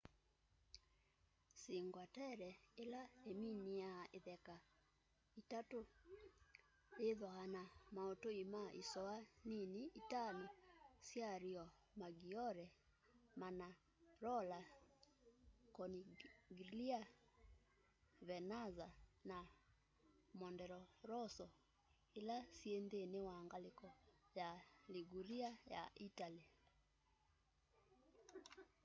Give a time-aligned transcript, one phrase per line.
[1.61, 2.49] cinque terre
[2.83, 3.01] ila
[3.31, 4.55] iminia itheka
[5.41, 5.79] itatu
[7.01, 7.61] yithwaa na
[7.95, 9.17] mautui ma isoa
[9.49, 10.45] nini itano
[11.07, 12.65] sya riomaggiore
[13.39, 14.59] manarola
[15.75, 17.01] corniglia
[18.27, 18.87] vernazza
[19.29, 19.37] na
[20.39, 21.45] monterosso
[22.19, 23.87] ila syi nthini wa ngaliko
[24.37, 24.49] ya
[24.93, 26.43] liguria ya itali